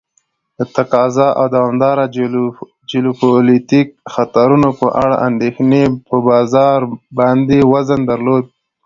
[0.57, 2.05] د تقاضا او دوامداره
[2.89, 6.79] جیوپولیتیک خطرونو په اړه اندیښنې په بازار
[7.19, 8.45] باندې وزن درلود.